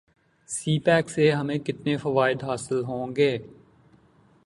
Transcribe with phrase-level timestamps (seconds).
[0.49, 3.37] سی pack سے ہمیں کتنے فوائد حاصل ہوں گے